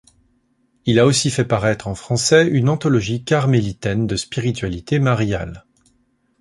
[0.87, 5.67] Il a aussi fait paraître, en français, une anthologie carmélitaine de spiritualité mariale.